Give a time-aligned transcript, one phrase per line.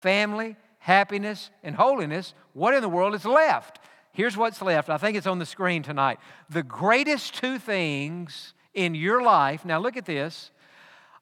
[0.00, 3.78] family, happiness, and holiness, what in the world is left?
[4.12, 4.90] Here's what's left.
[4.90, 6.18] I think it's on the screen tonight.
[6.48, 10.50] The greatest two things in your life, now look at this,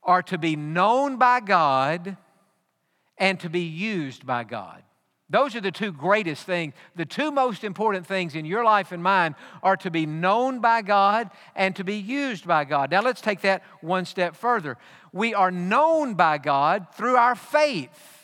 [0.03, 2.17] are to be known by God
[3.19, 4.83] and to be used by God.
[5.31, 6.73] Those are the two greatest things.
[6.97, 10.81] The two most important things in your life and mine are to be known by
[10.81, 12.91] God and to be used by God.
[12.91, 14.79] Now, let's take that one step further.
[15.13, 18.18] We are known by God through our faith,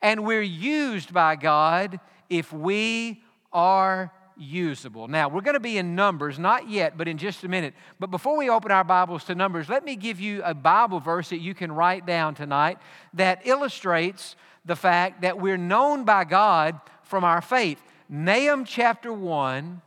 [0.00, 5.08] and we're used by God if we are usable.
[5.08, 7.74] Now, we're going to be in Numbers, not yet, but in just a minute.
[7.98, 11.30] But before we open our Bibles to Numbers, let me give you a Bible verse
[11.30, 12.78] that you can write down tonight
[13.14, 17.82] that illustrates the fact that we're known by God from our faith.
[18.08, 19.82] Nahum chapter 1,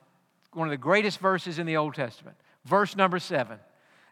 [0.54, 2.36] one of the greatest verses in the Old Testament,
[2.66, 3.58] verse number 7.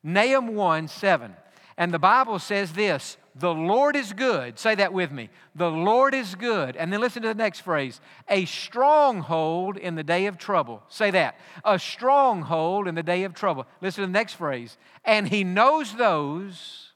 [0.04, 1.36] Nahum 1 7.
[1.78, 4.60] And the Bible says this The Lord is good.
[4.60, 5.30] Say that with me.
[5.56, 6.76] The Lord is good.
[6.76, 10.84] And then listen to the next phrase a stronghold in the day of trouble.
[10.90, 11.36] Say that.
[11.64, 13.66] A stronghold in the day of trouble.
[13.82, 14.78] Listen to the next phrase.
[15.06, 16.92] And he knows those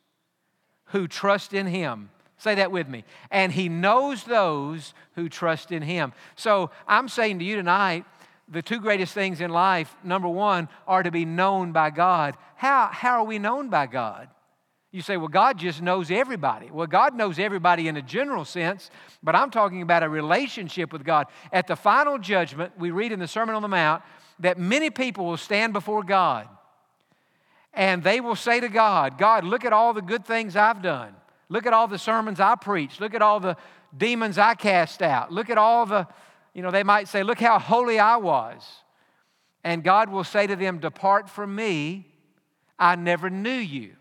[0.87, 2.09] who trust in him.
[2.37, 3.05] Say that with me.
[3.31, 6.11] And he knows those who trust in him.
[6.35, 8.05] So I'm saying to you tonight,
[8.49, 12.35] the two greatest things in life, number one, are to be known by God.
[12.55, 14.27] How, how are we known by God?
[14.93, 16.69] You say, well, God just knows everybody.
[16.71, 18.91] Well, God knows everybody in a general sense,
[19.23, 21.25] but I'm talking about a relationship with God.
[21.51, 24.03] At the final judgment, we read in the Sermon on the Mount
[24.39, 26.47] that many people will stand before God
[27.73, 31.15] and they will say to God, God, look at all the good things I've done.
[31.49, 33.01] Look at all the sermons I preached.
[33.01, 33.57] Look at all the
[33.97, 35.31] demons I cast out.
[35.31, 36.07] Look at all the,
[36.53, 38.63] you know, they might say, Look how holy I was.
[39.63, 42.05] And God will say to them, Depart from me,
[42.77, 43.95] I never knew you.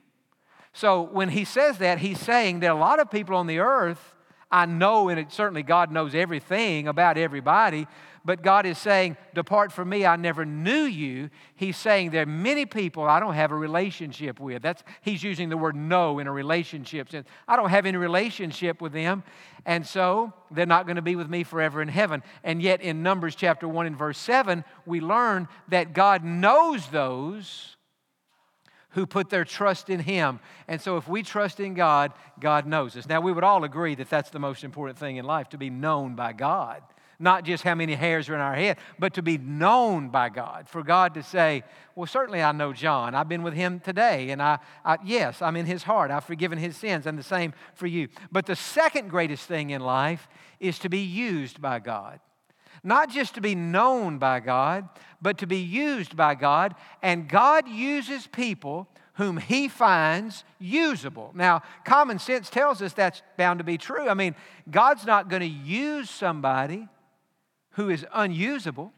[0.72, 4.14] So when he says that, he's saying that a lot of people on the earth,
[4.50, 7.86] I know, and it, certainly God knows everything about everybody,
[8.24, 11.30] but God is saying, Depart from me, I never knew you.
[11.56, 14.62] He's saying there are many people I don't have a relationship with.
[14.62, 17.26] That's, he's using the word know in a relationship sense.
[17.48, 19.24] I don't have any relationship with them,
[19.66, 22.22] and so they're not going to be with me forever in heaven.
[22.44, 27.76] And yet in Numbers chapter 1 and verse 7, we learn that God knows those
[28.92, 30.40] who put their trust in Him.
[30.68, 33.08] And so, if we trust in God, God knows us.
[33.08, 35.70] Now, we would all agree that that's the most important thing in life to be
[35.70, 36.82] known by God
[37.22, 40.68] not just how many hairs are in our head, but to be known by God.
[40.68, 41.62] For God to say,
[41.94, 43.14] Well, certainly I know Jon.
[43.14, 46.10] I've been with him today, and I, I, yes, I'm in his heart.
[46.10, 48.08] I've forgiven his sins, and the same for you.
[48.32, 50.28] But the second greatest thing in life
[50.58, 52.18] is to be used by God.
[52.84, 54.88] Not just to be known by God,
[55.20, 56.74] but to be used by God.
[57.02, 61.32] And God uses people whom he finds usable.
[61.34, 64.08] Now, common sense tells us that's bound to be true.
[64.08, 64.34] I mean,
[64.70, 66.88] God's not going to use somebody
[67.72, 68.92] who is unusable.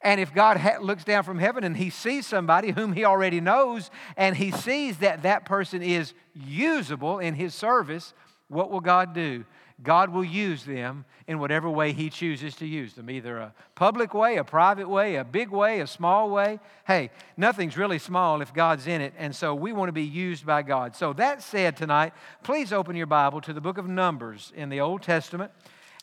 [0.00, 3.40] And if God ha- looks down from heaven and he sees somebody whom he already
[3.40, 8.14] knows, and he sees that that person is usable in his service,
[8.48, 9.44] what will God do?
[9.82, 14.12] God will use them in whatever way He chooses to use them, either a public
[14.12, 16.58] way, a private way, a big way, a small way.
[16.86, 20.44] Hey, nothing's really small if God's in it, and so we want to be used
[20.44, 20.96] by God.
[20.96, 22.12] So, that said, tonight,
[22.42, 25.52] please open your Bible to the book of Numbers in the Old Testament.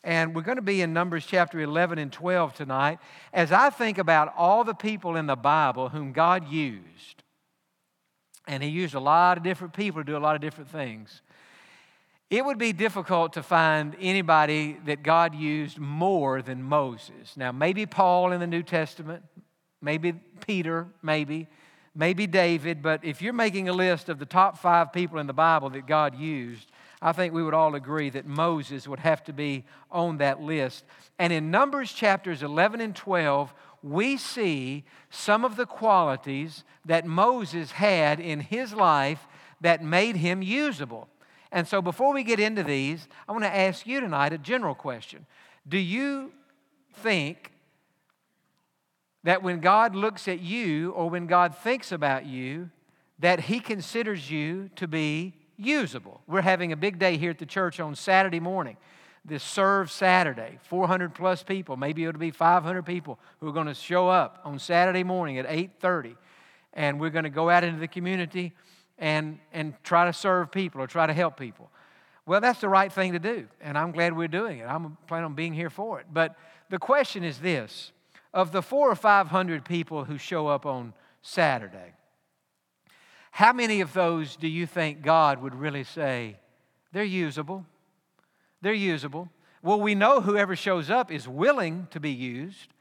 [0.05, 2.99] And we're going to be in Numbers chapter 11 and 12 tonight.
[3.33, 7.23] As I think about all the people in the Bible whom God used,
[8.47, 11.23] and He used a lot of different people to do a lot of different things,
[12.29, 17.37] it would be difficult to find anybody that God used more than Moses.
[17.37, 19.23] Now, maybe Paul in the New Testament,
[19.81, 20.13] maybe
[20.45, 21.47] Peter, maybe,
[21.93, 25.33] maybe David, but if you're making a list of the top five people in the
[25.33, 26.71] Bible that God used,
[27.01, 30.85] I think we would all agree that Moses would have to be on that list.
[31.19, 33.53] And in Numbers chapters 11 and 12,
[33.83, 39.27] we see some of the qualities that Moses had in his life
[39.61, 41.07] that made him usable.
[41.51, 44.75] And so before we get into these, I want to ask you tonight a general
[44.75, 45.25] question.
[45.67, 46.31] Do you
[46.95, 47.51] think
[49.23, 52.69] that when God looks at you or when God thinks about you,
[53.19, 56.21] that he considers you to be usable.
[56.27, 58.77] We're having a big day here at the church on Saturday morning.
[59.23, 63.73] This Serve Saturday, 400 plus people, maybe it'll be 500 people who are going to
[63.73, 66.15] show up on Saturday morning at 8:30,
[66.73, 68.53] and we're going to go out into the community
[68.97, 71.69] and and try to serve people or try to help people.
[72.25, 74.65] Well, that's the right thing to do, and I'm glad we're doing it.
[74.65, 76.07] I'm planning on being here for it.
[76.11, 76.35] But
[76.69, 77.91] the question is this:
[78.33, 81.93] of the four or 500 people who show up on Saturday,
[83.31, 86.37] how many of those do you think God would really say,
[86.91, 87.65] they're usable?
[88.65, 89.29] they're usable.
[89.61, 92.73] Well, we know whoever shows up is willing to be used.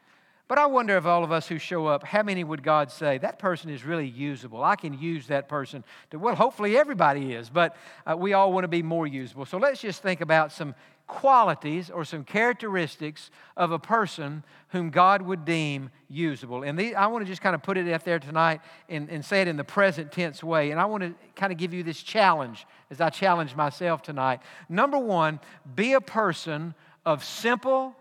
[0.47, 3.17] But I wonder if all of us who show up, how many would God say,
[3.19, 4.63] that person is really usable?
[4.63, 7.77] I can use that person to, well, hopefully everybody is, but
[8.07, 9.47] uh, we all want to be more usable.
[9.47, 10.75] So let's just think about some
[11.07, 16.63] qualities or some characteristics of a person whom God would deem usable.
[16.63, 18.61] And I want to just kind of put it out there tonight
[18.91, 20.71] and, and say it in the present tense way.
[20.71, 24.41] And I want to kind of give you this challenge as I challenge myself tonight.
[24.69, 25.41] Number one,
[25.75, 26.75] be a person
[27.07, 27.95] of simple,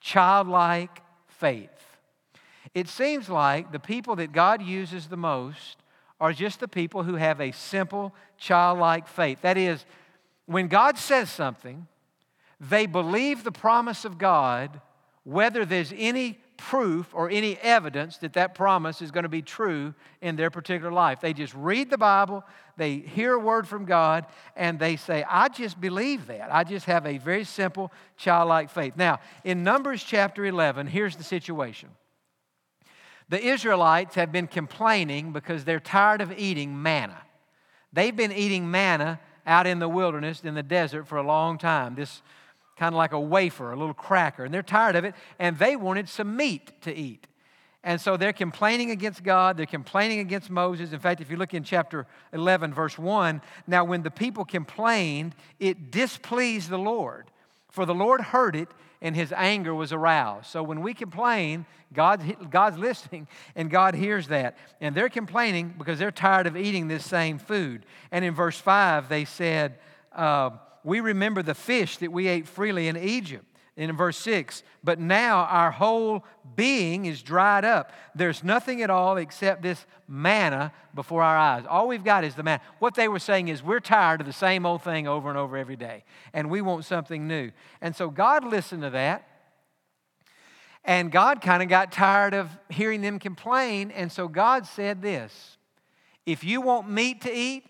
[0.00, 1.02] childlike
[1.38, 1.70] faith.
[2.74, 5.78] It seems like the people that God uses the most
[6.20, 9.40] are just the people who have a simple, childlike faith.
[9.42, 9.84] That is,
[10.46, 11.86] when God says something,
[12.60, 14.80] they believe the promise of God,
[15.24, 19.94] whether there's any proof or any evidence that that promise is going to be true
[20.20, 21.20] in their particular life.
[21.20, 22.44] They just read the Bible,
[22.76, 26.52] they hear a word from God, and they say, I just believe that.
[26.52, 28.94] I just have a very simple childlike faith.
[28.96, 31.88] Now, in Numbers chapter 11, here's the situation.
[33.30, 37.22] The Israelites have been complaining because they're tired of eating manna.
[37.92, 41.94] They've been eating manna out in the wilderness, in the desert, for a long time.
[41.94, 42.20] This
[42.78, 44.44] kind of like a wafer, a little cracker.
[44.44, 47.26] And they're tired of it, and they wanted some meat to eat.
[47.84, 49.56] And so they're complaining against God.
[49.56, 50.92] They're complaining against Moses.
[50.92, 55.34] In fact, if you look in chapter 11, verse 1, now when the people complained,
[55.58, 57.30] it displeased the Lord.
[57.70, 58.68] For the Lord heard it,
[59.00, 60.46] and his anger was aroused.
[60.46, 64.56] So when we complain, God's, God's listening, and God hears that.
[64.80, 67.86] And they're complaining because they're tired of eating this same food.
[68.10, 69.78] And in verse 5, they said,
[70.12, 70.50] uh,
[70.88, 73.44] We remember the fish that we ate freely in Egypt
[73.76, 76.24] in verse 6 but now our whole
[76.56, 77.92] being is dried up.
[78.14, 81.64] There's nothing at all except this manna before our eyes.
[81.68, 82.62] All we've got is the manna.
[82.78, 85.58] What they were saying is we're tired of the same old thing over and over
[85.58, 87.50] every day and we want something new.
[87.82, 89.28] And so god listened to that
[90.84, 95.58] and god kind of got tired of hearing them complain and so god said this
[96.24, 97.66] if you want meat to eat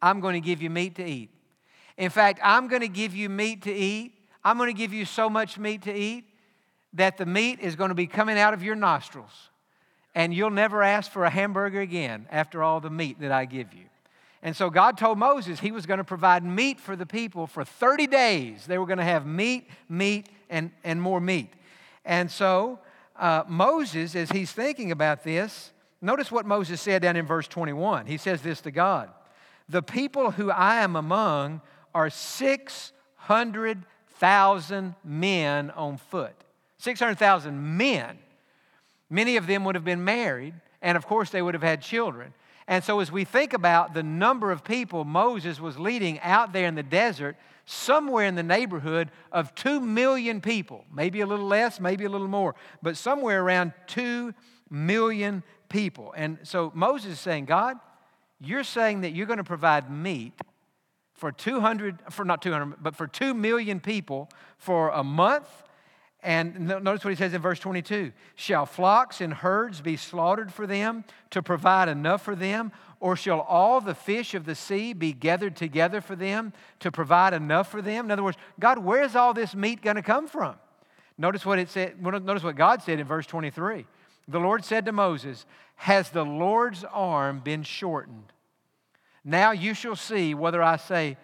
[0.00, 1.28] i'm going to give you meat to eat
[2.00, 4.14] in fact i'm going to give you meat to eat
[4.44, 6.24] I'm going to give you so much meat to eat
[6.94, 9.50] that the meat is going to be coming out of your nostrils.
[10.14, 13.72] And you'll never ask for a hamburger again after all the meat that I give
[13.74, 13.84] you.
[14.42, 17.64] And so God told Moses he was going to provide meat for the people for
[17.64, 18.66] 30 days.
[18.66, 21.52] They were going to have meat, meat, and, and more meat.
[22.04, 22.78] And so
[23.16, 25.70] uh, Moses, as he's thinking about this,
[26.00, 28.06] notice what Moses said down in verse 21.
[28.06, 29.10] He says this to God
[29.68, 31.60] The people who I am among
[31.94, 36.34] are 600,000 men on foot.
[36.78, 38.18] 600,000 men.
[39.08, 42.32] Many of them would have been married, and of course, they would have had children.
[42.66, 46.66] And so, as we think about the number of people Moses was leading out there
[46.66, 51.80] in the desert, somewhere in the neighborhood of 2 million people, maybe a little less,
[51.80, 54.32] maybe a little more, but somewhere around 2
[54.70, 56.14] million people.
[56.16, 57.76] And so, Moses is saying, God,
[58.40, 60.32] you're saying that you're going to provide meat
[61.20, 65.46] for 200, for not 200, but for 2 million people for a month.
[66.22, 70.66] And notice what he says in verse 22 Shall flocks and herds be slaughtered for
[70.66, 72.72] them to provide enough for them?
[73.00, 77.32] Or shall all the fish of the sea be gathered together for them to provide
[77.32, 78.06] enough for them?
[78.06, 80.56] In other words, God, where's all this meat going to come from?
[81.16, 83.86] Notice what it said, notice what God said in verse 23.
[84.28, 85.44] The Lord said to Moses,
[85.76, 88.32] Has the Lord's arm been shortened?
[89.24, 91.16] Now you shall see whether I say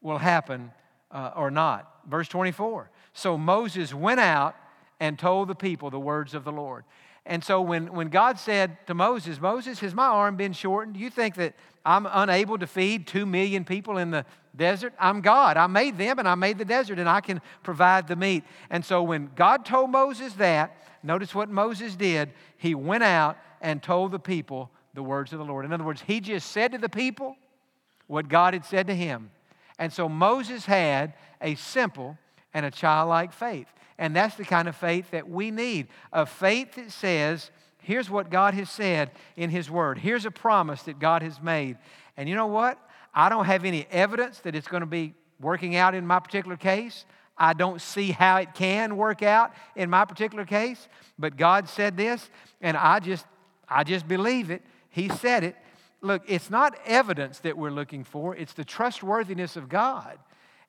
[0.00, 0.72] will happen
[1.10, 1.90] uh, or not.
[2.08, 2.90] Verse 24.
[3.12, 4.56] So Moses went out
[4.98, 6.84] and told the people the words of the Lord.
[7.26, 10.94] And so when, when God said to Moses, Moses, has my arm been shortened?
[10.94, 11.54] Do you think that
[11.84, 14.24] I'm unable to feed two million people in the
[14.56, 14.94] desert?
[14.98, 15.56] I'm God.
[15.56, 18.44] I made them and I made the desert and I can provide the meat.
[18.70, 22.30] And so when God told Moses that, notice what Moses did.
[22.56, 25.64] He went out and told the people the words of the Lord.
[25.64, 27.36] In other words, he just said to the people
[28.06, 29.30] what God had said to him.
[29.78, 32.18] And so Moses had a simple
[32.52, 33.66] and a childlike faith.
[33.98, 37.50] And that's the kind of faith that we need a faith that says,
[37.82, 41.76] here's what God has said in His Word, here's a promise that God has made.
[42.16, 42.78] And you know what?
[43.14, 46.56] I don't have any evidence that it's going to be working out in my particular
[46.56, 47.04] case.
[47.36, 51.96] I don't see how it can work out in my particular case, but God said
[51.96, 52.28] this,
[52.60, 53.24] and I just
[53.68, 54.62] I just believe it.
[54.90, 55.56] He said it.
[56.02, 60.18] Look, it's not evidence that we're looking for, it's the trustworthiness of God.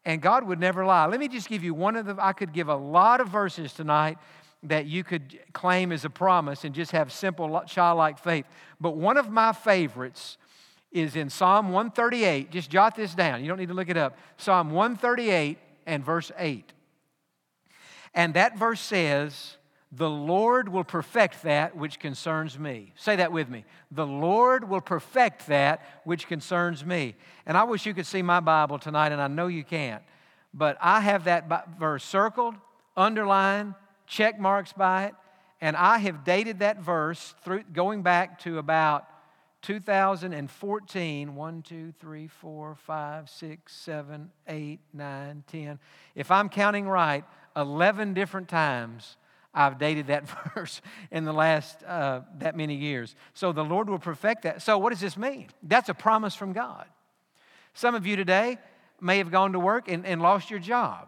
[0.03, 1.05] And God would never lie.
[1.05, 3.71] Let me just give you one of the, I could give a lot of verses
[3.71, 4.17] tonight
[4.63, 8.45] that you could claim as a promise and just have simple childlike faith.
[8.79, 10.37] But one of my favorites
[10.91, 12.51] is in Psalm 138.
[12.51, 13.41] Just jot this down.
[13.41, 14.17] You don't need to look it up.
[14.37, 16.73] Psalm 138 and verse 8.
[18.13, 19.57] And that verse says,
[19.93, 22.93] The Lord will perfect that which concerns me.
[22.95, 23.65] Say that with me.
[23.91, 27.15] The Lord will perfect that which concerns me.
[27.45, 30.01] And I wish you could see my Bible tonight, and I know you can't.
[30.53, 32.55] But I have that verse circled,
[32.95, 33.75] underlined,
[34.07, 35.15] check marks by it,
[35.59, 39.07] and I have dated that verse through going back to about
[39.61, 45.79] 2014 1 2 3 4 5 6 7 8 9 10
[46.15, 47.23] if i'm counting right
[47.55, 49.17] 11 different times
[49.53, 50.23] i've dated that
[50.55, 50.81] verse
[51.11, 54.89] in the last uh, that many years so the lord will perfect that so what
[54.91, 56.85] does this mean that's a promise from god
[57.73, 58.57] some of you today
[58.99, 61.07] may have gone to work and, and lost your job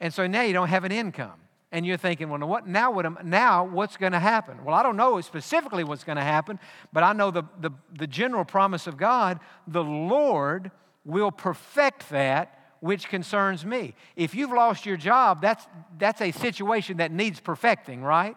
[0.00, 1.40] and so now you don't have an income
[1.74, 2.92] and you're thinking, well, what now?
[2.92, 3.64] What now?
[3.64, 4.64] What's going to happen?
[4.64, 6.60] Well, I don't know specifically what's going to happen,
[6.92, 10.70] but I know the, the, the general promise of God: the Lord
[11.04, 13.94] will perfect that which concerns me.
[14.14, 18.36] If you've lost your job, that's that's a situation that needs perfecting, right?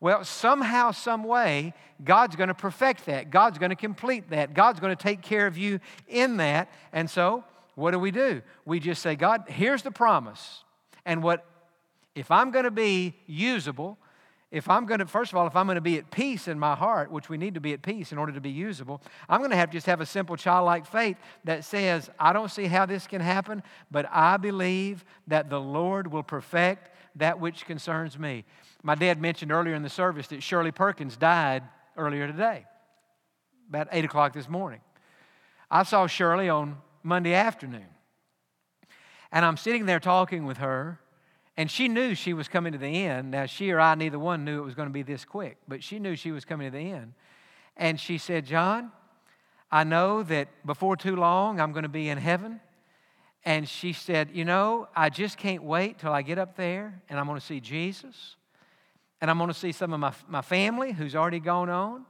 [0.00, 3.30] Well, somehow, some way, God's going to perfect that.
[3.30, 4.54] God's going to complete that.
[4.54, 5.78] God's going to take care of you
[6.08, 6.68] in that.
[6.92, 7.44] And so,
[7.76, 8.42] what do we do?
[8.64, 10.64] We just say, God, here's the promise.
[11.04, 11.46] And what
[12.16, 13.98] if I'm going to be usable,
[14.50, 16.58] if I'm going to, first of all, if I'm going to be at peace in
[16.58, 19.40] my heart, which we need to be at peace in order to be usable, I'm
[19.40, 22.66] going to have to just have a simple childlike faith that says, I don't see
[22.66, 28.18] how this can happen, but I believe that the Lord will perfect that which concerns
[28.18, 28.44] me.
[28.82, 31.64] My dad mentioned earlier in the service that Shirley Perkins died
[31.96, 32.66] earlier today,
[33.68, 34.80] about 8 o'clock this morning.
[35.70, 37.86] I saw Shirley on Monday afternoon,
[39.32, 41.00] and I'm sitting there talking with her
[41.56, 43.30] and she knew she was coming to the end.
[43.30, 45.82] Now, she or I, neither one knew it was going to be this quick, but
[45.82, 47.14] she knew she was coming to the end.
[47.76, 48.92] And she said, Jon,
[49.70, 52.60] I know that before too long I'm going to be in heaven.
[53.44, 57.18] And she said, You know, I just can't wait till I get up there and
[57.18, 58.36] I'm going to see Jesus.
[59.20, 62.04] And I'm going to see some of my, my family who's already gone on.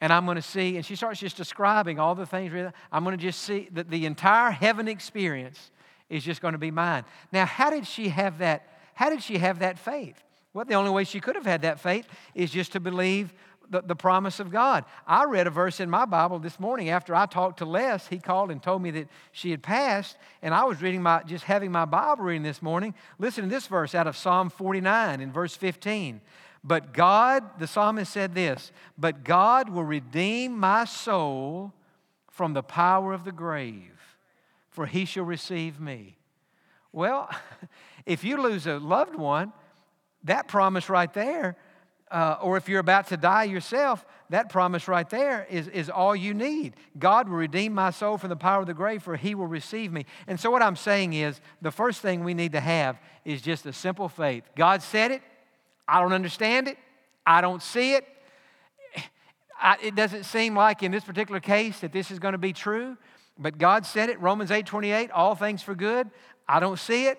[0.00, 2.52] And I'm going to see, and she starts just describing all the things.
[2.92, 5.70] I'm going to just see that the entire heaven experience
[6.10, 7.04] is just going to be mine.
[7.32, 8.68] Now, how did she have that?
[8.94, 10.22] How did she have that faith?
[10.52, 13.34] Well, the only way she could have had that faith is just to believe
[13.70, 14.84] the, the promise of God.
[15.06, 18.06] I read a verse in my Bible this morning after I talked to Les.
[18.06, 21.44] He called and told me that she had passed, and I was reading my, just
[21.44, 22.94] having my Bible reading this morning.
[23.18, 26.20] Listen to this verse out of Psalm 49 in verse 15.
[26.62, 31.72] But God, the psalmist said this, but God will redeem my soul
[32.30, 34.16] from the power of the grave,
[34.70, 36.16] for he shall receive me.
[36.90, 37.28] Well,
[38.06, 39.52] if you lose a loved one,
[40.24, 41.56] that promise right there,
[42.10, 46.14] uh, or if you're about to die yourself, that promise right there is, is all
[46.14, 46.74] you need.
[46.98, 49.92] God will redeem my soul from the power of the grave, for he will receive
[49.92, 50.06] me.
[50.26, 53.66] And so, what I'm saying is, the first thing we need to have is just
[53.66, 54.44] a simple faith.
[54.56, 55.22] God said it.
[55.88, 56.78] I don't understand it.
[57.26, 58.06] I don't see it.
[59.60, 62.52] I, it doesn't seem like in this particular case that this is going to be
[62.52, 62.96] true,
[63.38, 64.20] but God said it.
[64.20, 66.10] Romans 8 28, all things for good.
[66.46, 67.18] I don't see it.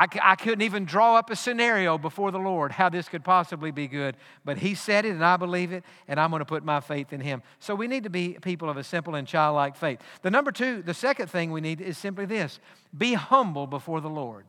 [0.00, 3.70] I, I couldn't even draw up a scenario before the Lord how this could possibly
[3.70, 6.64] be good, but He said it and I believe it, and I'm going to put
[6.64, 7.42] my faith in Him.
[7.58, 10.00] So we need to be people of a simple and childlike faith.
[10.22, 12.60] The number two, the second thing we need is simply this
[12.96, 14.46] be humble before the Lord.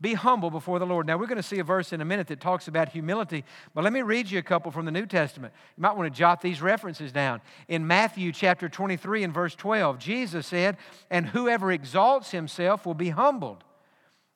[0.00, 1.06] Be humble before the Lord.
[1.08, 3.82] Now, we're going to see a verse in a minute that talks about humility, but
[3.82, 5.52] let me read you a couple from the New Testament.
[5.76, 7.40] You might want to jot these references down.
[7.66, 10.76] In Matthew chapter 23 and verse 12, Jesus said,
[11.10, 13.64] And whoever exalts himself will be humbled,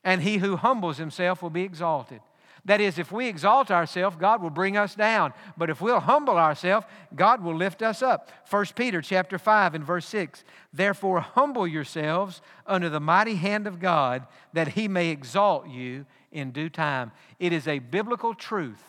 [0.03, 2.21] and he who humbles himself will be exalted.
[2.65, 5.33] That is, if we exalt ourselves, God will bring us down.
[5.57, 8.31] But if we'll humble ourselves, God will lift us up.
[8.49, 10.45] 1 Peter chapter 5 and verse 6.
[10.73, 16.53] Therefore, humble yourselves under the mighty hand of God, that he may exalt you in
[16.53, 17.11] due time.
[17.41, 18.83] It is a biblical truth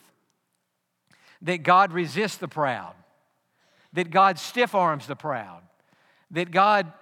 [1.41, 2.93] that God resists the proud,
[3.93, 5.61] that God stiff arms the proud,
[6.29, 6.93] that God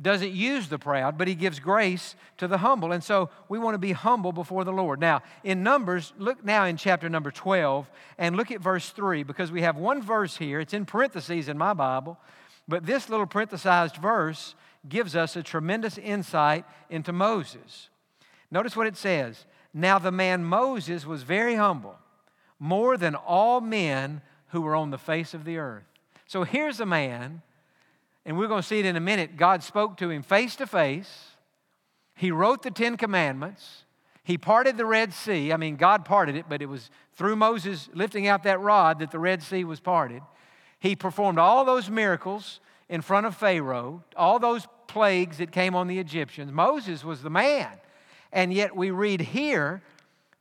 [0.00, 2.92] doesn't use the proud, but he gives grace to the humble.
[2.92, 5.00] And so we want to be humble before the Lord.
[5.00, 9.50] Now, in Numbers, look now in chapter number 12 and look at verse 3 because
[9.50, 10.60] we have one verse here.
[10.60, 12.18] It's in parentheses in my Bible,
[12.68, 14.54] but this little parenthesized verse
[14.88, 17.88] gives us a tremendous insight into Moses.
[18.50, 21.98] Notice what it says Now the man Moses was very humble,
[22.58, 25.84] more than all men who were on the face of the earth.
[26.26, 27.42] So here's a man
[28.28, 29.38] and we're going to see it in a minute.
[29.38, 31.28] God spoke to him face to face.
[32.14, 33.84] He wrote the Ten Commandments.
[34.22, 35.50] He parted the Red Sea.
[35.50, 39.12] I mean, God parted it, but it was through Moses lifting out that rod that
[39.12, 40.20] the Red Sea was parted.
[40.78, 45.86] He performed all those miracles in front of Pharaoh, all those plagues that came on
[45.86, 46.52] the Egyptians.
[46.52, 47.70] Moses was the man.
[48.30, 49.80] And yet we read here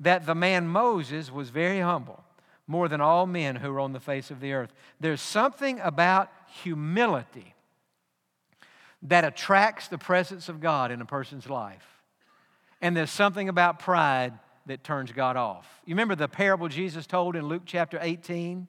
[0.01, 2.21] that the man Moses was very humble,
[2.67, 4.73] more than all men who were on the face of the earth.
[4.99, 7.53] There's something about humility
[9.03, 11.85] that attracts the presence of God in a person's life.
[12.81, 14.33] And there's something about pride
[14.65, 15.67] that turns God off.
[15.85, 18.67] You remember the parable Jesus told in Luke chapter 18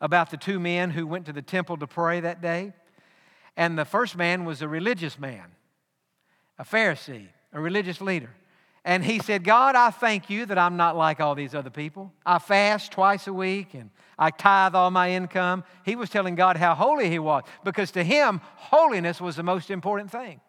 [0.00, 2.72] about the two men who went to the temple to pray that day?
[3.56, 5.46] And the first man was a religious man,
[6.58, 8.30] a Pharisee, a religious leader.
[8.84, 12.12] And he said, God, I thank you that I'm not like all these other people.
[12.26, 15.64] I fast twice a week and I tithe all my income.
[15.84, 19.70] He was telling God how holy he was because to him, holiness was the most
[19.70, 20.40] important thing.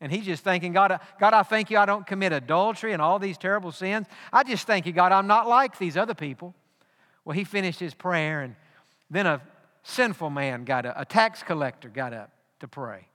[0.00, 3.18] And he's just thinking, God, God, I thank you I don't commit adultery and all
[3.18, 4.06] these terrible sins.
[4.32, 6.54] I just thank you, God, I'm not like these other people.
[7.24, 8.56] Well, he finished his prayer, and
[9.10, 9.42] then a
[9.82, 13.08] sinful man got up, a tax collector got up to pray.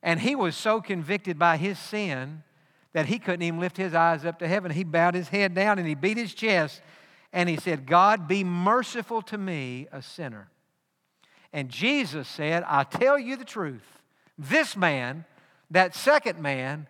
[0.00, 2.44] And he was so convicted by his sin
[2.92, 4.70] that he couldn't even lift his eyes up to heaven.
[4.70, 6.82] He bowed his head down and he beat his chest
[7.32, 10.48] and he said, God, be merciful to me, a sinner.
[11.52, 13.86] And Jesus said, I tell you the truth.
[14.38, 15.24] This man,
[15.70, 16.86] that second man,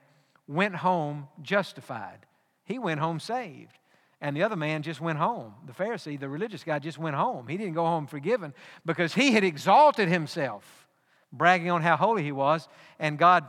[0.49, 2.27] went home justified.
[2.65, 3.79] He went home saved.
[4.21, 5.55] And the other man just went home.
[5.67, 7.49] The Pharisee, the religious guy, just went home.
[7.49, 8.55] He didn't go home forgiven
[8.87, 10.87] because he had exalted himself,
[11.33, 12.69] bragging on how holy he was.
[13.01, 13.45] And God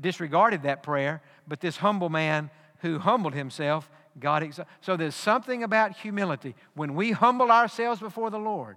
[0.00, 1.22] disregarded that prayer.
[1.46, 4.72] But this humble man who humbled himself, God exalted.
[4.80, 6.54] So there's something about humility.
[6.74, 8.76] When we humble ourselves before the Lord,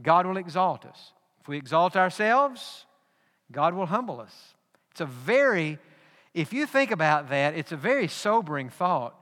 [0.00, 1.12] God will exalt us.
[1.40, 2.86] If we exalt ourselves,
[3.50, 4.54] God will humble us.
[4.92, 5.78] It's a very,
[6.34, 9.14] if you think about that, it's a very sobering thought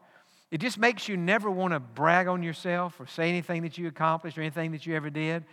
[0.50, 3.86] it just makes you never want to brag on yourself or say anything that you
[3.86, 5.44] accomplished or anything that you ever did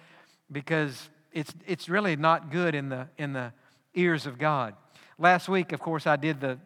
[0.52, 3.52] because it's, it's really not good in the, in the
[3.94, 4.74] ears of God.
[5.18, 6.60] Last week, of course, I did the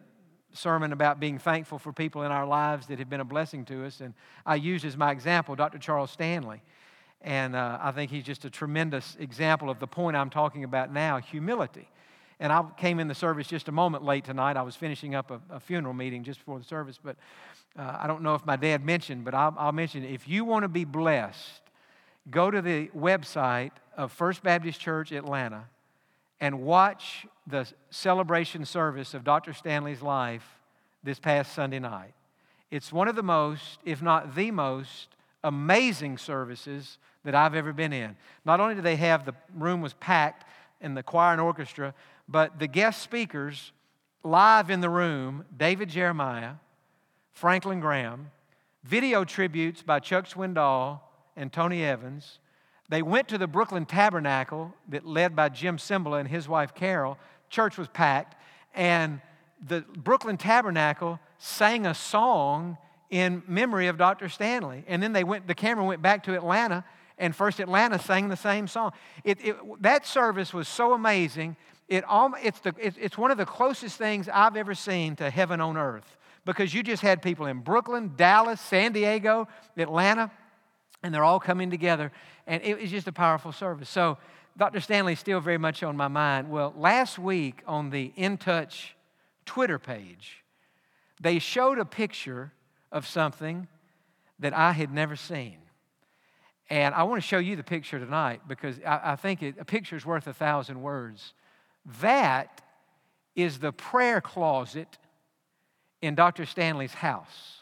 [0.52, 3.86] sermon about being thankful for people in our lives that have been a blessing to
[3.86, 4.12] us, and
[4.44, 5.78] I used as my example Dr.
[5.78, 6.60] Charles Stanley.
[7.22, 10.92] And uh, I think he's just a tremendous example of the point I'm talking about
[10.92, 11.88] now humility.
[12.40, 14.56] And I came in the service just a moment late tonight.
[14.56, 17.16] I was finishing up a, a funeral meeting just before the service, but
[17.78, 20.64] uh, I don't know if my dad mentioned, but I'll, I'll mention if you want
[20.64, 21.60] to be blessed,
[22.30, 25.66] go to the website of First Baptist Church Atlanta
[26.40, 29.52] and watch the celebration service of Dr.
[29.52, 30.46] Stanley's life
[31.02, 32.14] this past Sunday night.
[32.70, 35.08] It's one of the most, if not the most,
[35.42, 38.16] amazing services that I've ever been in.
[38.44, 40.44] Not only did they have the room was packed
[40.80, 41.94] and the choir and orchestra,
[42.28, 43.72] but the guest speakers
[44.22, 46.54] live in the room, David Jeremiah,
[47.32, 48.30] Franklin Graham,
[48.84, 51.00] video tributes by Chuck Swindoll
[51.36, 52.38] and Tony Evans.
[52.90, 57.18] They went to the Brooklyn Tabernacle that led by Jim Cymbala and his wife Carol.
[57.48, 58.36] Church was packed,
[58.74, 59.20] and
[59.64, 62.76] the Brooklyn Tabernacle sang a song
[63.08, 64.28] in memory of Dr.
[64.28, 64.84] Stanley.
[64.88, 66.84] And then they went, the camera went back to Atlanta,
[67.16, 68.92] and First Atlanta sang the same song.
[69.22, 71.56] It, it, that service was so amazing.
[71.88, 75.60] It, it's, the, it, it's one of the closest things I've ever seen to heaven
[75.60, 80.32] on earth because you just had people in Brooklyn, Dallas, San Diego, Atlanta,
[81.02, 82.12] and they're all coming together.
[82.46, 83.88] And it was just a powerful service.
[83.88, 84.18] So,
[84.56, 84.80] Dr.
[84.80, 86.50] Stanley's still very much on my mind.
[86.50, 88.94] Well, last week on the In Touch
[89.46, 90.44] Twitter page,
[91.20, 92.52] they showed a picture
[92.90, 93.68] of something
[94.38, 95.58] that I had never seen.
[96.68, 99.64] And I want to show you the picture tonight because I, I think it, a
[99.64, 101.34] picture is worth a thousand words.
[102.00, 102.62] That
[103.34, 104.98] is the prayer closet
[106.00, 106.46] in Dr.
[106.46, 107.59] Stanley's house.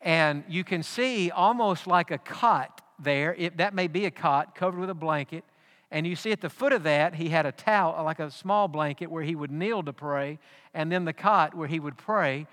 [0.00, 3.34] And you can see almost like a cot there.
[3.34, 5.44] It, that may be a cot covered with a blanket.
[5.90, 8.68] And you see at the foot of that, he had a towel, like a small
[8.68, 10.38] blanket, where he would kneel to pray,
[10.72, 12.46] and then the cot where he would pray.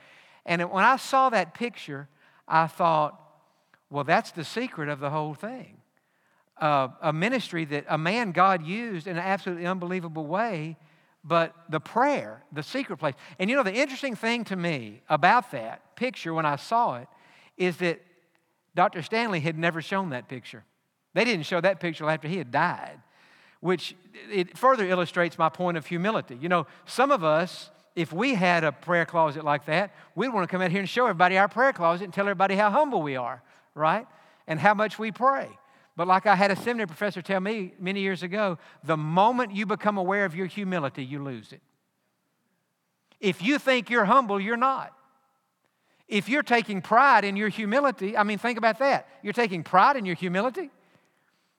[0.46, 2.08] And when I saw that picture,
[2.48, 3.22] I thought,
[3.90, 5.78] well, that's the secret of the whole thing.
[6.60, 10.78] Uh, a ministry that a man God used in an absolutely unbelievable way
[11.28, 13.14] but the prayer, the secret place.
[13.38, 17.08] And you know, the interesting thing to me about that picture when I saw it
[17.58, 18.00] is that
[18.76, 19.02] Dr.
[19.02, 20.64] Stanley had never shown that picture.
[21.14, 23.02] They didn't show that picture after he had died,
[23.60, 23.96] which
[24.32, 26.38] it further illustrates my point of humility.
[26.40, 30.48] You know, some of us, if we had a prayer closet like that, we'd want
[30.48, 33.02] to come out here and show everybody our prayer closet and tell everybody how humble
[33.02, 33.42] we are,
[33.74, 34.06] right?
[34.48, 35.50] And how much we pray.
[35.96, 39.66] But like I had a seminary professor tell me many years ago, the moment you
[39.66, 41.62] become aware of your humility, you lose it.
[43.20, 44.94] If you think you're humble, you're not.
[46.08, 49.08] If you're taking pride in your humility, I mean, think about that.
[49.22, 50.70] You're taking pride in your humility.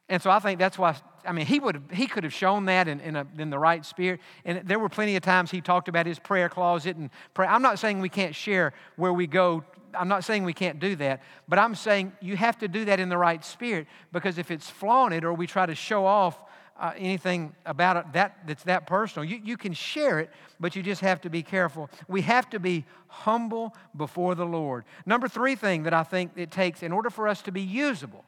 [0.09, 0.97] And so I think that's why
[1.29, 3.85] I mean, he, would, he could have shown that in, in, a, in the right
[3.85, 4.21] spirit.
[4.47, 7.47] And there were plenty of times he talked about his prayer closet and pray.
[7.47, 9.63] I'm not saying we can't share where we go.
[9.93, 11.23] I'm not saying we can't do that.
[11.47, 14.71] But I'm saying you have to do that in the right spirit because if it's
[14.71, 16.41] flaunted or we try to show off
[16.79, 19.29] uh, anything about it that, that's that personal.
[19.29, 21.91] You, you can share it, but you just have to be careful.
[22.07, 24.85] We have to be humble before the Lord.
[25.05, 28.25] Number three thing that I think it takes in order for us to be usable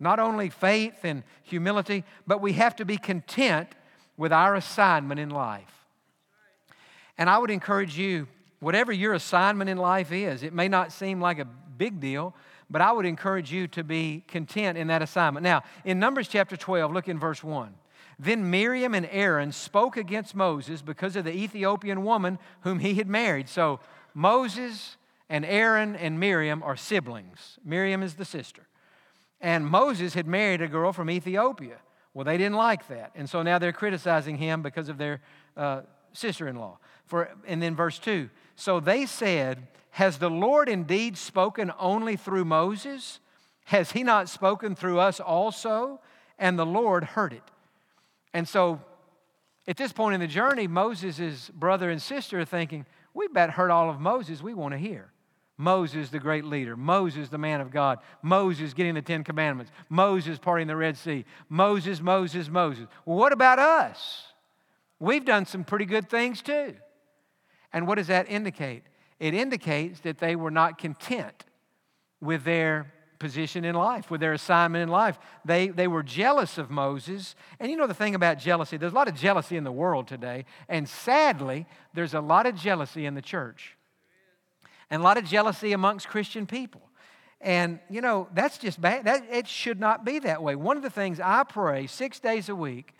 [0.00, 3.68] not only faith and humility, but we have to be content
[4.16, 5.86] with our assignment in life.
[7.16, 8.26] And I would encourage you,
[8.60, 12.34] whatever your assignment in life is, it may not seem like a big deal,
[12.68, 15.44] but I would encourage you to be content in that assignment.
[15.44, 17.74] Now, in Numbers chapter 12, look in verse 1.
[18.24, 23.06] Then Miriam and Aaron spoke against Moses because of the Ethiopian woman whom he had
[23.06, 23.48] married.
[23.50, 23.80] So
[24.14, 24.96] Moses
[25.28, 27.58] and Aaron and Miriam are siblings.
[27.64, 28.66] Miriam is the sister.
[29.40, 31.76] And Moses had married a girl from Ethiopia.
[32.14, 33.10] Well, they didn't like that.
[33.14, 35.20] And so now they're criticizing him because of their
[35.54, 35.82] uh,
[36.14, 36.78] sister in law.
[37.04, 42.46] For, and then verse 2 So they said, Has the Lord indeed spoken only through
[42.46, 43.20] Moses?
[43.66, 46.00] Has he not spoken through us also?
[46.38, 47.42] And the Lord heard it.
[48.34, 48.80] And so
[49.66, 53.70] at this point in the journey, Moses' brother and sister are thinking, We bet heard
[53.70, 55.10] all of Moses we want to hear.
[55.56, 56.76] Moses, the great leader.
[56.76, 58.00] Moses, the man of God.
[58.22, 59.70] Moses getting the Ten Commandments.
[59.88, 61.24] Moses parting the Red Sea.
[61.48, 62.88] Moses, Moses, Moses.
[63.06, 64.24] Well, what about us?
[64.98, 66.74] We've done some pretty good things too.
[67.72, 68.82] And what does that indicate?
[69.20, 71.44] It indicates that they were not content
[72.20, 72.92] with their
[73.24, 75.18] position in life, with their assignment in life.
[75.46, 77.34] They, they were jealous of Moses.
[77.58, 80.06] And you know the thing about jealousy, there's a lot of jealousy in the world
[80.06, 80.44] today.
[80.68, 83.78] And sadly, there's a lot of jealousy in the church
[84.90, 86.82] and a lot of jealousy amongst Christian people.
[87.40, 89.06] And, you know, that's just bad.
[89.06, 90.54] That, it should not be that way.
[90.54, 92.94] One of the things I pray six days a week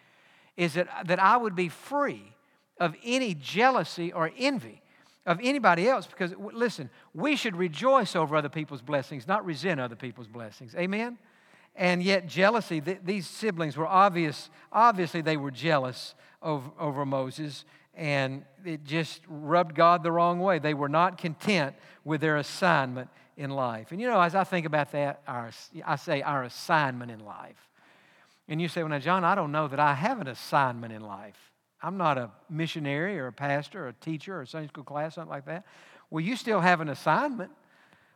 [0.57, 2.33] is that, that I would be free
[2.81, 4.81] of any jealousy or envy
[5.27, 9.97] of anybody else because, listen, we should rejoice over other people's blessings, not resent other
[9.97, 10.75] people's blessings.
[10.75, 11.19] Amen?
[11.77, 17.65] And yet, jealousy, th- these siblings were obvious, obviously, they were jealous over, over Moses
[17.97, 20.59] and it just rubbed God the wrong way.
[20.59, 23.93] They were not content with their assignment in life.
[23.93, 25.51] And you know, as I think about that, our,
[25.85, 27.69] I say our assignment in life.
[28.49, 31.03] And you say, well, now, Jon, I don't know that I have an assignment in
[31.03, 31.53] life.
[31.85, 35.17] I'm not a missionary or a pastor or a teacher or a Sunday school class,
[35.17, 35.67] something like that.
[36.09, 37.51] Well, you still have an assignment.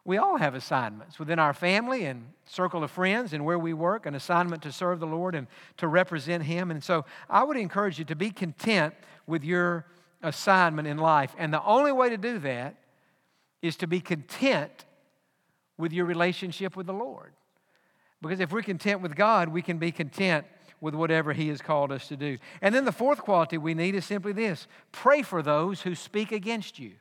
[0.06, 4.06] We all have assignments within our family and circle of friends and where we work,
[4.06, 6.70] an assignment to serve the Lord and to represent Him.
[6.70, 8.94] And so I would encourage you to be content
[9.26, 9.84] with your
[10.22, 11.34] assignment in life.
[11.36, 12.76] And the only way to do that
[13.60, 14.86] is to be content
[15.76, 17.34] with your relationship with the Lord.
[18.22, 20.46] Because if we're content with God, we can be content
[20.80, 22.38] with whatever He has called us to do.
[22.60, 26.32] And then the fourth quality we need is simply this pray for those who speak
[26.32, 26.92] against you.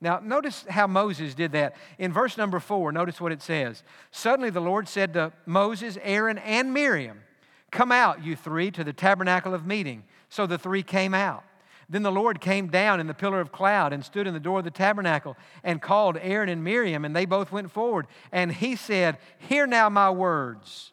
[0.00, 1.76] Now, notice how Moses did that.
[1.98, 3.82] In verse number four, notice what it says.
[4.10, 7.22] Suddenly the Lord said to Moses, Aaron, and Miriam,
[7.70, 10.04] Come out, you three, to the tabernacle of meeting.
[10.28, 11.42] So the three came out.
[11.88, 14.58] Then the Lord came down in the pillar of cloud and stood in the door
[14.58, 18.06] of the tabernacle and called Aaron and Miriam, and they both went forward.
[18.32, 20.92] And he said, Hear now my words.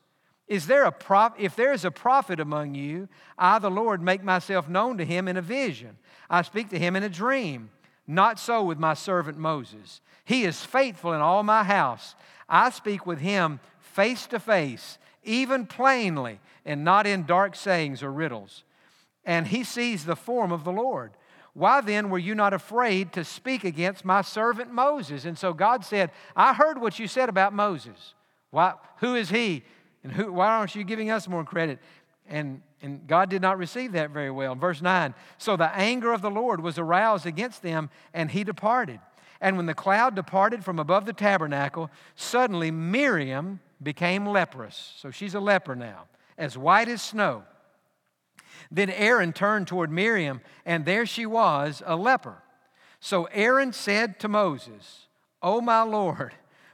[0.51, 4.21] Is there a prop- if there is a prophet among you, I, the Lord, make
[4.21, 5.97] myself known to him in a vision.
[6.29, 7.69] I speak to him in a dream.
[8.05, 10.01] Not so with my servant Moses.
[10.25, 12.15] He is faithful in all my house.
[12.49, 18.11] I speak with him face to face, even plainly, and not in dark sayings or
[18.11, 18.65] riddles.
[19.23, 21.13] And he sees the form of the Lord.
[21.53, 25.23] Why then were you not afraid to speak against my servant Moses?
[25.23, 28.15] And so God said, I heard what you said about Moses.
[28.49, 29.63] Why, who is he?
[30.03, 31.79] And who, why aren't you giving us more credit?
[32.27, 34.55] And, and God did not receive that very well.
[34.55, 38.99] Verse 9 So the anger of the Lord was aroused against them, and he departed.
[39.39, 44.93] And when the cloud departed from above the tabernacle, suddenly Miriam became leprous.
[44.97, 46.05] So she's a leper now,
[46.37, 47.43] as white as snow.
[48.69, 52.43] Then Aaron turned toward Miriam, and there she was, a leper.
[52.99, 55.07] So Aaron said to Moses,
[55.41, 56.33] O my Lord,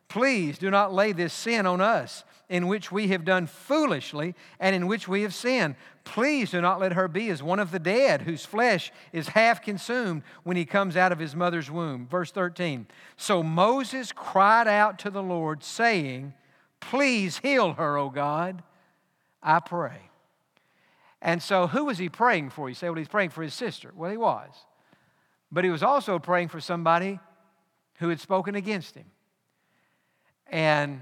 [0.09, 4.75] please do not lay this sin on us in which we have done foolishly and
[4.75, 5.75] in which we have sinned.
[6.03, 9.61] Please do not let her be as one of the dead, whose flesh is half
[9.61, 12.07] consumed when he comes out of his mother's womb.
[12.07, 12.87] Verse 13.
[13.17, 16.33] So Moses cried out to the Lord, saying,
[16.79, 18.63] Please heal her, O God,
[19.43, 20.09] I pray.
[21.21, 22.69] And so, who was he praying for?
[22.69, 23.91] You say, well, he's praying for his sister.
[23.95, 24.51] Well, he was.
[25.51, 27.19] But he was also praying for somebody
[27.95, 29.05] who had spoken against him.
[30.45, 31.01] And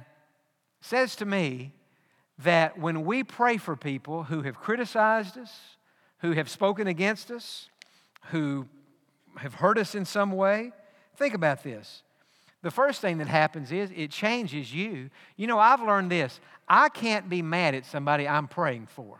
[0.85, 1.71] says to me
[2.39, 5.51] that when we pray for people who have criticized us,
[6.19, 7.69] who have spoken against us,
[8.27, 8.67] who
[9.37, 10.71] have hurt us in some way,
[11.15, 12.03] think about this.
[12.61, 15.09] The first thing that happens is it changes you.
[15.37, 19.19] You know, I've learned this I can't be mad at somebody I'm praying for.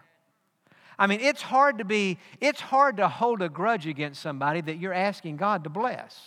[0.98, 4.78] I mean, it's hard to be, it's hard to hold a grudge against somebody that
[4.78, 6.20] you're asking God to bless.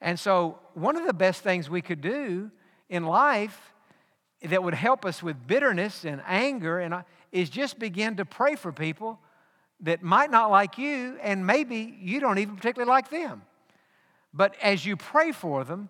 [0.00, 2.50] And so, one of the best things we could do
[2.88, 3.70] in life
[4.42, 8.56] that would help us with bitterness and anger and uh, is just begin to pray
[8.56, 9.18] for people
[9.80, 13.42] that might not like you, and maybe you don't even particularly like them.
[14.32, 15.88] But as you pray for them,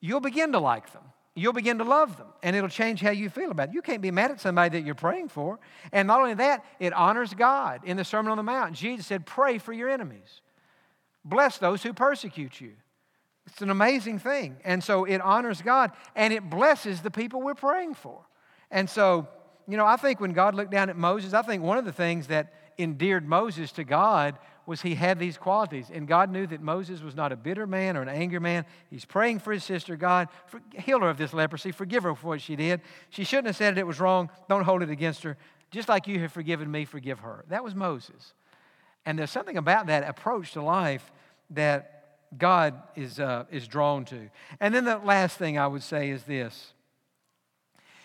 [0.00, 1.02] you'll begin to like them.
[1.34, 3.74] You'll begin to love them, and it'll change how you feel about it.
[3.74, 5.60] You can't be mad at somebody that you're praying for.
[5.92, 7.82] And not only that, it honors God.
[7.84, 10.40] In the Sermon on the Mount, Jesus said, Pray for your enemies,
[11.24, 12.72] bless those who persecute you.
[13.52, 14.56] It's an amazing thing.
[14.62, 18.20] And so it honors God and it blesses the people we're praying for.
[18.70, 19.26] And so,
[19.66, 21.92] you know, I think when God looked down at Moses, I think one of the
[21.92, 25.90] things that endeared Moses to God was he had these qualities.
[25.90, 28.66] And God knew that Moses was not a bitter man or an angry man.
[28.90, 32.26] He's praying for his sister, God, for, heal her of this leprosy, forgive her for
[32.28, 32.82] what she did.
[33.08, 34.28] She shouldn't have said it, it was wrong.
[34.46, 35.38] Don't hold it against her.
[35.70, 37.46] Just like you have forgiven me, forgive her.
[37.48, 38.34] That was Moses.
[39.06, 41.12] And there's something about that approach to life
[41.50, 41.97] that
[42.36, 44.28] God is, uh, is drawn to.
[44.60, 46.72] And then the last thing I would say is this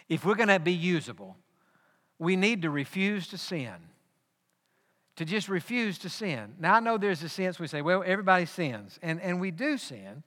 [0.10, 1.36] if we're going to be usable,
[2.20, 3.74] we need to refuse to sin
[5.16, 6.56] to just refuse to sin.
[6.60, 9.78] Now, I know there's a sense we say, well, everybody sins, and, and we do
[9.78, 10.24] sin.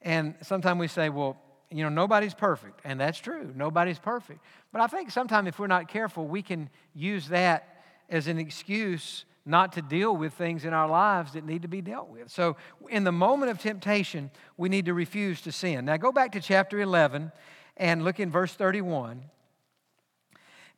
[0.00, 1.36] And sometimes we say, well,
[1.70, 2.80] you know, nobody's perfect.
[2.84, 4.40] And that's true, nobody's perfect.
[4.72, 9.24] But I think sometimes if we're not careful, we can use that as an excuse
[9.46, 12.30] not to deal with things in our lives that need to be dealt with.
[12.30, 12.56] So,
[12.88, 15.84] in the moment of temptation, we need to refuse to sin.
[15.84, 17.30] Now, go back to chapter 11
[17.76, 19.22] and look in verse 31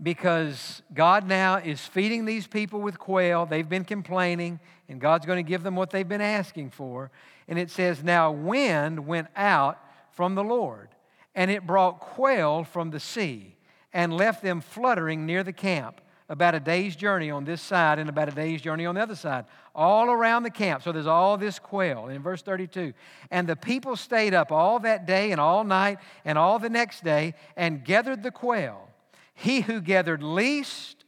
[0.03, 3.47] because God now is feeding these people with quail.
[3.47, 7.11] They've been complaining, and God's going to give them what they've been asking for.
[7.49, 9.79] And it says, Now wind went out
[10.11, 10.89] from the Lord,
[11.35, 13.57] and it brought quail from the sea,
[13.93, 18.09] and left them fluttering near the camp, about a day's journey on this side, and
[18.09, 20.83] about a day's journey on the other side, all around the camp.
[20.83, 22.09] So there's all this quail.
[22.09, 22.93] In verse 32,
[23.31, 27.05] and the people stayed up all that day, and all night, and all the next
[27.05, 28.89] day, and gathered the quail
[29.37, 31.05] he who gathered least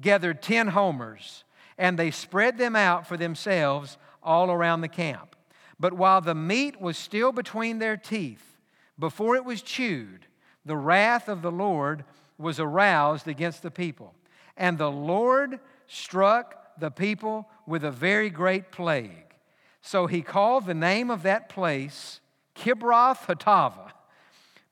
[0.00, 1.42] gathered 10 homers,
[1.76, 5.34] and they spread them out for themselves all around the camp.
[5.80, 8.56] But while the meat was still between their teeth,
[8.96, 10.26] before it was chewed,
[10.64, 12.04] the wrath of the Lord
[12.38, 14.14] was aroused against the people.
[14.56, 19.34] And the Lord struck the people with a very great plague.
[19.80, 22.20] So he called the name of that place
[22.54, 23.92] Kibroth Hattaavah,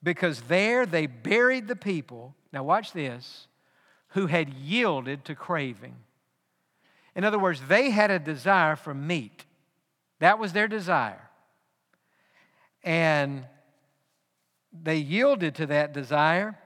[0.03, 3.47] because there they buried the people now, watch this
[4.09, 5.97] who had yielded to craving.
[7.15, 9.45] In other words, they had a desire for meat.
[10.19, 11.31] That was their desire.
[12.83, 13.45] And
[14.73, 16.59] they yielded to that desire.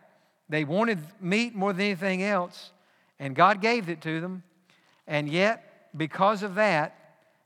[0.48, 2.72] They wanted meat more than anything else,
[3.18, 4.42] and God gave it to them.
[5.06, 6.98] And yet, because of that,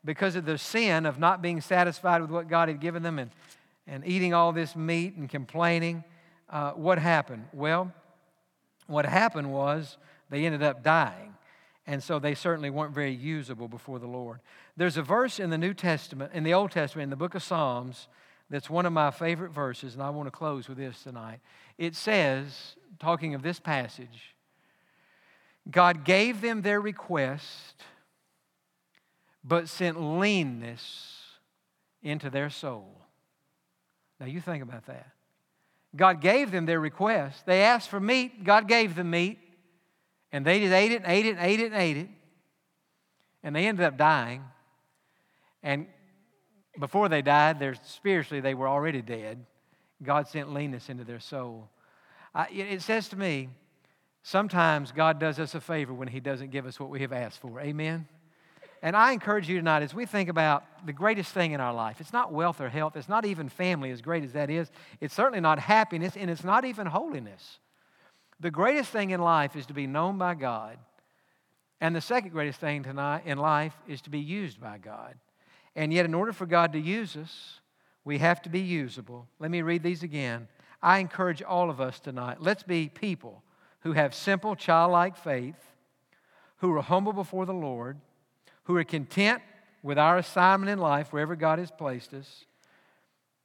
[0.05, 3.31] because of the sin of not being satisfied with what God had given them and,
[3.87, 6.05] and eating all this meat and complaining,
[6.49, 7.47] uh, what happened?
[7.53, 7.93] Well,
[8.87, 9.99] what happened was
[10.31, 11.35] they ended up dying.
[11.87, 14.41] And so they certainly weren't very usable before the Lord.
[14.77, 17.43] There's a verse in the New Testament, in the Old Testament, in the book of
[17.43, 18.09] Psalms,
[18.51, 21.41] that's one of my favorite verses, and I want to close with this tonight.
[21.77, 24.35] It says, talking of this passage,
[25.71, 27.75] God gave them their request,
[29.45, 31.17] but sent leanness
[32.03, 32.89] into their soul.
[34.19, 35.11] Now you think about that.
[35.95, 37.47] God gave them their request.
[37.47, 39.39] They asked for meat, God gave them meat.
[40.31, 42.09] And they just ate it and ate it and ate it and ate it.
[43.43, 44.45] And they ended up dying.
[45.63, 45.87] And
[46.79, 49.45] before they died, spiritually, they were already dead.
[50.03, 51.71] God sent leanness into their soul.
[52.35, 53.49] I, it says to me,
[54.23, 57.41] sometimes God does us a favor when He doesn't give us what we have asked
[57.41, 57.61] for.
[57.61, 58.07] Amen?
[58.83, 62.01] And I encourage you tonight as we think about the greatest thing in our life,
[62.01, 65.15] it's not wealth or health, it's not even family, as great as that is, it's
[65.15, 67.59] certainly not happiness, and it's not even holiness.
[68.41, 70.79] The greatest thing in life is to be known by God.
[71.81, 75.15] And the second greatest thing tonight in life is to be used by God.
[75.75, 77.61] And yet, in order for God to use us,
[78.05, 79.29] we have to be usable.
[79.39, 80.49] Let me read these again.
[80.83, 83.43] I encourage all of us tonight let's be people
[83.81, 85.73] who have simple, childlike faith,
[86.59, 87.99] who are humble before the Lord
[88.69, 89.41] who are content
[89.83, 92.45] with our assignment in life, wherever God has placed us,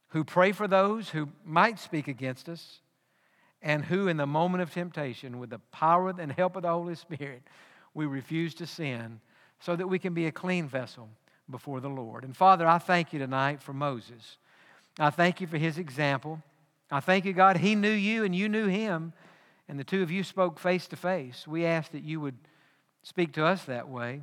[0.08, 2.80] who pray for those who might speak against us,
[3.62, 6.94] and who, in the moment of temptation, with the power and help of the Holy
[6.94, 7.42] Spirit,
[7.94, 9.18] we refuse to sin
[9.60, 11.08] so that we can be a clean vessel
[11.50, 12.22] before the Lord.
[12.22, 14.36] And Father, I thank you tonight for Moses.
[14.98, 16.42] I thank you for his example.
[16.90, 19.14] I thank you, God, he knew you and you knew him,
[19.68, 21.46] and the two of you spoke face to face.
[21.46, 22.36] We ask that you would
[23.02, 24.22] speak to us that way.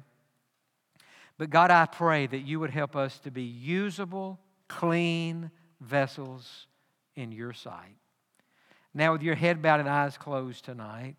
[1.38, 5.50] But God, I pray that you would help us to be usable, clean
[5.80, 6.68] vessels
[7.16, 7.98] in your sight.
[8.94, 11.16] Now, with your head bowed and eyes closed tonight,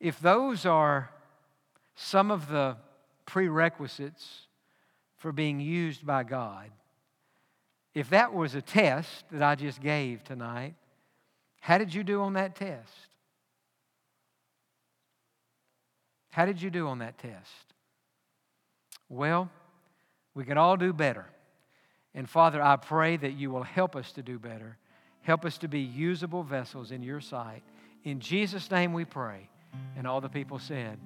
[0.00, 1.10] if those are
[1.94, 2.76] some of the
[3.26, 4.48] prerequisites
[5.16, 6.70] for being used by God,
[7.94, 10.74] if that was a test that I just gave tonight,
[11.64, 12.92] how did you do on that test?
[16.28, 17.72] How did you do on that test?
[19.08, 19.48] Well,
[20.34, 21.24] we can all do better.
[22.14, 24.76] And Father, I pray that you will help us to do better.
[25.22, 27.62] Help us to be usable vessels in your sight.
[28.04, 29.48] In Jesus' name we pray.
[29.96, 30.98] And all the people said,